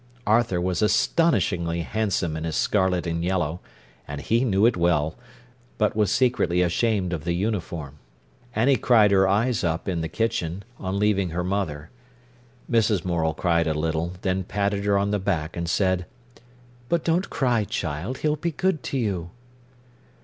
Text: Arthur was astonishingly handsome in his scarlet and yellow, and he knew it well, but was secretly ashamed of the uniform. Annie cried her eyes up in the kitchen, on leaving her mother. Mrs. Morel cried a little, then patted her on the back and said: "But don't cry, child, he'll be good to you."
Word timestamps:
Arthur 0.25 0.59
was 0.59 0.81
astonishingly 0.81 1.81
handsome 1.81 2.35
in 2.35 2.43
his 2.43 2.55
scarlet 2.55 3.05
and 3.05 3.23
yellow, 3.23 3.59
and 4.07 4.19
he 4.21 4.43
knew 4.43 4.65
it 4.65 4.75
well, 4.75 5.15
but 5.77 5.95
was 5.95 6.11
secretly 6.11 6.63
ashamed 6.63 7.13
of 7.13 7.23
the 7.23 7.33
uniform. 7.33 7.99
Annie 8.55 8.77
cried 8.77 9.11
her 9.11 9.27
eyes 9.27 9.63
up 9.63 9.87
in 9.87 10.01
the 10.01 10.09
kitchen, 10.09 10.63
on 10.79 10.97
leaving 10.97 11.29
her 11.29 11.43
mother. 11.43 11.91
Mrs. 12.67 13.05
Morel 13.05 13.35
cried 13.35 13.67
a 13.67 13.75
little, 13.75 14.13
then 14.23 14.43
patted 14.43 14.85
her 14.85 14.97
on 14.97 15.11
the 15.11 15.19
back 15.19 15.55
and 15.55 15.69
said: 15.69 16.07
"But 16.89 17.03
don't 17.03 17.29
cry, 17.29 17.63
child, 17.63 18.17
he'll 18.25 18.37
be 18.37 18.51
good 18.53 18.81
to 18.81 18.97
you." 18.97 19.29